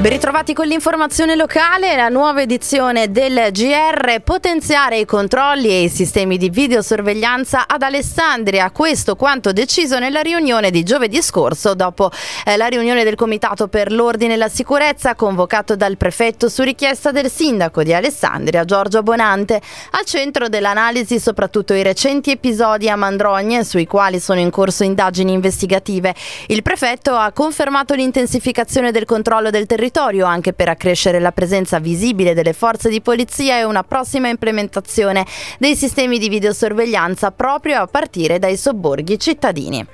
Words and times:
Ben 0.00 0.12
ritrovati 0.12 0.54
con 0.54 0.68
l'informazione 0.68 1.34
locale, 1.34 1.96
la 1.96 2.08
nuova 2.08 2.42
edizione 2.42 3.10
del 3.10 3.48
GR, 3.50 4.20
potenziare 4.22 5.00
i 5.00 5.04
controlli 5.04 5.70
e 5.70 5.82
i 5.82 5.88
sistemi 5.88 6.38
di 6.38 6.50
videosorveglianza 6.50 7.66
ad 7.66 7.82
Alessandria, 7.82 8.70
questo 8.70 9.16
quanto 9.16 9.50
deciso 9.50 9.98
nella 9.98 10.20
riunione 10.20 10.70
di 10.70 10.84
giovedì 10.84 11.20
scorso 11.20 11.74
dopo 11.74 12.12
eh, 12.44 12.56
la 12.56 12.68
riunione 12.68 13.02
del 13.02 13.16
Comitato 13.16 13.66
per 13.66 13.90
l'Ordine 13.90 14.34
e 14.34 14.36
la 14.36 14.48
Sicurezza 14.48 15.16
convocato 15.16 15.74
dal 15.74 15.96
prefetto 15.96 16.48
su 16.48 16.62
richiesta 16.62 17.10
del 17.10 17.28
sindaco 17.28 17.82
di 17.82 17.92
Alessandria, 17.92 18.64
Giorgio 18.64 19.02
Bonante, 19.02 19.60
al 19.90 20.04
centro 20.04 20.48
dell'analisi 20.48 21.18
soprattutto 21.18 21.74
i 21.74 21.82
recenti 21.82 22.30
episodi 22.30 22.88
a 22.88 22.94
Mandrogne 22.94 23.64
sui 23.64 23.88
quali 23.88 24.20
sono 24.20 24.38
in 24.38 24.50
corso 24.50 24.84
indagini 24.84 25.32
investigative. 25.32 26.14
Il 26.46 26.62
prefetto 26.62 27.16
ha 27.16 27.32
confermato 27.32 27.94
l'intensificazione 27.94 28.92
del 28.92 29.04
controllo 29.04 29.50
del 29.50 29.66
territorio 29.66 29.86
territorio 29.90 30.26
anche 30.26 30.52
per 30.52 30.68
accrescere 30.68 31.18
la 31.18 31.32
presenza 31.32 31.78
visibile 31.78 32.34
delle 32.34 32.52
forze 32.52 32.88
di 32.88 33.00
polizia 33.00 33.58
e 33.58 33.64
una 33.64 33.82
prossima 33.82 34.28
implementazione 34.28 35.26
dei 35.58 35.74
sistemi 35.74 36.18
di 36.18 36.28
videosorveglianza 36.28 37.30
proprio 37.32 37.80
a 37.80 37.86
partire 37.86 38.38
dai 38.38 38.56
sobborghi 38.56 39.18
cittadini. 39.18 39.86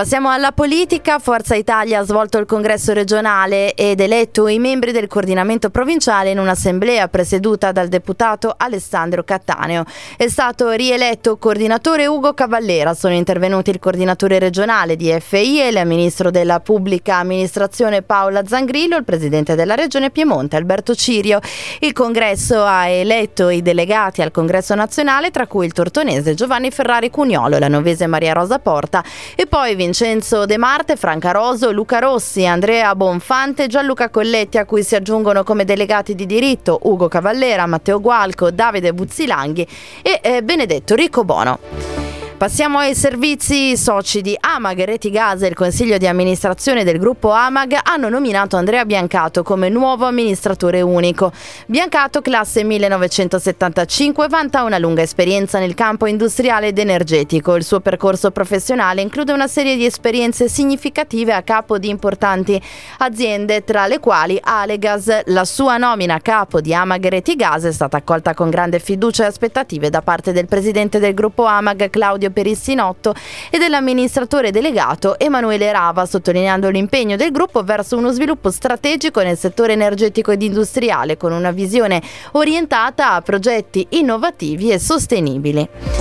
Passiamo 0.00 0.30
alla 0.30 0.52
politica. 0.52 1.18
Forza 1.18 1.54
Italia 1.54 1.98
ha 1.98 2.04
svolto 2.04 2.38
il 2.38 2.46
congresso 2.46 2.94
regionale 2.94 3.74
ed 3.74 4.00
eletto 4.00 4.48
i 4.48 4.58
membri 4.58 4.92
del 4.92 5.08
coordinamento 5.08 5.68
provinciale 5.68 6.30
in 6.30 6.38
un'assemblea 6.38 7.06
presieduta 7.08 7.70
dal 7.70 7.88
deputato 7.88 8.54
Alessandro 8.56 9.22
Cattaneo. 9.24 9.84
È 10.16 10.26
stato 10.28 10.70
rieletto 10.70 11.36
coordinatore 11.36 12.06
Ugo 12.06 12.32
Cavallera. 12.32 12.94
Sono 12.94 13.12
intervenuti 13.12 13.68
il 13.68 13.78
coordinatore 13.78 14.38
regionale 14.38 14.96
di 14.96 15.14
FI 15.20 15.60
e 15.60 15.68
il 15.68 15.82
ministro 15.84 16.30
della 16.30 16.60
pubblica 16.60 17.16
amministrazione 17.16 18.00
Paola 18.00 18.46
Zangrillo, 18.46 18.96
il 18.96 19.04
presidente 19.04 19.54
della 19.54 19.74
regione 19.74 20.08
Piemonte 20.08 20.56
Alberto 20.56 20.94
Cirio. 20.94 21.40
Il 21.80 21.92
congresso 21.92 22.64
ha 22.64 22.86
eletto 22.86 23.50
i 23.50 23.60
delegati 23.60 24.22
al 24.22 24.30
congresso 24.30 24.74
nazionale, 24.74 25.30
tra 25.30 25.46
cui 25.46 25.66
il 25.66 25.74
tortonese 25.74 26.32
Giovanni 26.32 26.70
Ferrari 26.70 27.10
Cugnolo, 27.10 27.58
la 27.58 27.68
novese 27.68 28.06
Maria 28.06 28.32
Rosa 28.32 28.58
Porta 28.58 29.04
e 29.34 29.44
poi 29.46 29.74
Vincenzo 29.74 29.88
De 29.90 30.56
Marte, 30.56 30.96
Franca 30.96 31.32
Roso, 31.32 31.72
Luca 31.72 31.98
Rossi, 31.98 32.46
Andrea 32.46 32.94
Bonfante, 32.94 33.66
Gianluca 33.66 34.08
Colletti 34.08 34.58
a 34.58 34.64
cui 34.64 34.84
si 34.84 34.94
aggiungono 34.94 35.42
come 35.42 35.64
delegati 35.64 36.14
di 36.14 36.26
diritto 36.26 36.78
Ugo 36.82 37.08
Cavallera, 37.08 37.66
Matteo 37.66 38.00
Gualco, 38.00 38.50
Davide 38.50 38.92
Buzzilanghi 38.92 39.66
e 40.02 40.20
eh, 40.22 40.42
Benedetto 40.42 40.94
Riccobono. 40.94 42.09
Passiamo 42.40 42.78
ai 42.78 42.94
servizi 42.94 43.76
soci 43.76 44.22
di 44.22 44.34
Amag 44.40 44.82
Reti 44.84 45.10
Gas 45.10 45.42
e 45.42 45.48
il 45.48 45.54
consiglio 45.54 45.98
di 45.98 46.06
amministrazione 46.06 46.84
del 46.84 46.98
gruppo 46.98 47.32
Amag 47.32 47.78
hanno 47.82 48.08
nominato 48.08 48.56
Andrea 48.56 48.86
Biancato 48.86 49.42
come 49.42 49.68
nuovo 49.68 50.06
amministratore 50.06 50.80
unico. 50.80 51.32
Biancato, 51.66 52.22
classe 52.22 52.64
1975, 52.64 54.26
vanta 54.28 54.62
una 54.62 54.78
lunga 54.78 55.02
esperienza 55.02 55.58
nel 55.58 55.74
campo 55.74 56.06
industriale 56.06 56.68
ed 56.68 56.78
energetico. 56.78 57.56
Il 57.56 57.62
suo 57.62 57.80
percorso 57.80 58.30
professionale 58.30 59.02
include 59.02 59.32
una 59.32 59.46
serie 59.46 59.76
di 59.76 59.84
esperienze 59.84 60.48
significative 60.48 61.34
a 61.34 61.42
capo 61.42 61.76
di 61.76 61.90
importanti 61.90 62.58
aziende, 63.00 63.64
tra 63.64 63.86
le 63.86 63.98
quali 63.98 64.40
Alegas. 64.42 65.24
La 65.26 65.44
sua 65.44 65.76
nomina 65.76 66.14
a 66.14 66.20
capo 66.20 66.62
di 66.62 66.72
Amag 66.72 67.06
Reti 67.06 67.36
Gas 67.36 67.64
è 67.64 67.72
stata 67.72 67.98
accolta 67.98 68.32
con 68.32 68.48
grande 68.48 68.78
fiducia 68.78 69.24
e 69.24 69.26
aspettative 69.26 69.90
da 69.90 70.00
parte 70.00 70.32
del 70.32 70.46
presidente 70.46 70.98
del 70.98 71.12
gruppo 71.12 71.44
Amag, 71.44 71.90
Claudio 71.90 72.28
per 72.30 72.46
il 72.46 72.56
Sinotto 72.56 73.14
e 73.50 73.58
dell'amministratore 73.58 74.50
delegato 74.50 75.18
Emanuele 75.18 75.70
Rava, 75.70 76.06
sottolineando 76.06 76.68
l'impegno 76.70 77.16
del 77.16 77.30
gruppo 77.30 77.62
verso 77.62 77.96
uno 77.96 78.10
sviluppo 78.12 78.50
strategico 78.50 79.20
nel 79.22 79.38
settore 79.38 79.72
energetico 79.72 80.30
ed 80.30 80.42
industriale 80.42 81.16
con 81.16 81.32
una 81.32 81.50
visione 81.50 82.02
orientata 82.32 83.12
a 83.12 83.22
progetti 83.22 83.86
innovativi 83.90 84.70
e 84.70 84.78
sostenibili. 84.78 85.99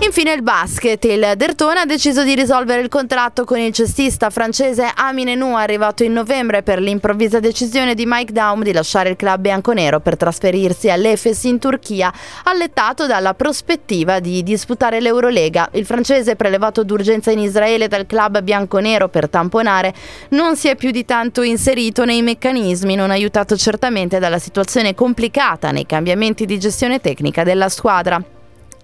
Infine 0.00 0.34
il 0.34 0.42
basket. 0.42 1.02
Il 1.06 1.32
Dertona 1.36 1.80
ha 1.80 1.86
deciso 1.86 2.22
di 2.22 2.34
risolvere 2.34 2.82
il 2.82 2.88
contratto 2.88 3.44
con 3.44 3.58
il 3.58 3.72
cestista 3.72 4.30
francese 4.30 4.88
Amine 4.94 5.34
Nou, 5.34 5.56
arrivato 5.56 6.04
in 6.04 6.12
novembre 6.12 6.62
per 6.62 6.80
l'improvvisa 6.80 7.40
decisione 7.40 7.94
di 7.94 8.04
Mike 8.06 8.32
Daum 8.32 8.62
di 8.62 8.72
lasciare 8.72 9.08
il 9.08 9.16
club 9.16 9.40
bianconero 9.40 10.00
per 10.00 10.16
trasferirsi 10.16 10.90
all'Efes 10.90 11.42
in 11.44 11.58
Turchia, 11.58 12.12
allettato 12.44 13.06
dalla 13.06 13.34
prospettiva 13.34 14.20
di 14.20 14.42
disputare 14.42 15.00
l'Eurolega. 15.00 15.70
Il 15.72 15.86
francese, 15.86 16.36
prelevato 16.36 16.84
d'urgenza 16.84 17.30
in 17.30 17.40
Israele 17.40 17.88
dal 17.88 18.06
club 18.06 18.42
bianconero 18.42 19.08
per 19.08 19.28
tamponare, 19.28 19.94
non 20.30 20.56
si 20.56 20.68
è 20.68 20.76
più 20.76 20.90
di 20.90 21.04
tanto 21.04 21.42
inserito 21.42 22.04
nei 22.04 22.22
meccanismi, 22.22 22.94
non 22.94 23.10
aiutato 23.10 23.56
certamente 23.56 24.18
dalla 24.18 24.38
situazione 24.38 24.94
complicata 24.94 25.70
nei 25.70 25.86
cambiamenti 25.86 26.44
di 26.44 26.60
gestione 26.60 27.00
tecnica 27.00 27.42
della 27.44 27.70
squadra 27.70 28.22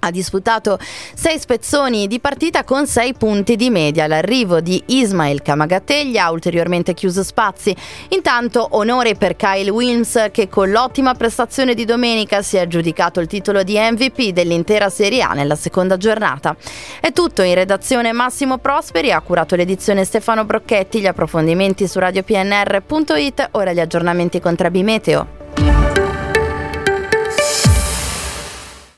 ha 0.04 0.10
disputato 0.10 0.78
sei 1.14 1.38
spezzoni 1.38 2.06
di 2.06 2.18
partita 2.20 2.64
con 2.64 2.86
sei 2.86 3.14
punti 3.14 3.56
di 3.56 3.70
media. 3.70 4.06
L'arrivo 4.06 4.60
di 4.60 4.82
Ismail 4.86 5.42
Kamagateglia 5.42 6.24
ha 6.24 6.30
ulteriormente 6.30 6.94
chiuso 6.94 7.22
spazi. 7.22 7.74
Intanto 8.08 8.66
onore 8.72 9.14
per 9.14 9.36
Kyle 9.36 9.70
Wilms 9.70 10.28
che 10.32 10.48
con 10.48 10.70
l'ottima 10.70 11.14
prestazione 11.14 11.74
di 11.74 11.84
domenica 11.84 12.42
si 12.42 12.56
è 12.56 12.60
aggiudicato 12.60 13.20
il 13.20 13.26
titolo 13.26 13.62
di 13.62 13.78
MVP 13.78 14.30
dell'intera 14.30 14.90
Serie 14.90 15.22
A 15.22 15.32
nella 15.32 15.56
seconda 15.56 15.96
giornata. 15.96 16.56
È 17.00 17.12
tutto 17.12 17.42
in 17.42 17.54
redazione 17.54 18.12
Massimo 18.12 18.58
Prosperi, 18.58 19.12
ha 19.12 19.20
curato 19.20 19.56
l'edizione 19.56 20.04
Stefano 20.04 20.44
Brocchetti, 20.44 21.00
gli 21.00 21.06
approfondimenti 21.06 21.86
su 21.86 21.98
radiopnr.it, 21.98 23.48
ora 23.52 23.72
gli 23.72 23.80
aggiornamenti 23.80 24.40
con 24.40 24.56
Trabi 24.56 24.82
Meteo. 24.82 25.41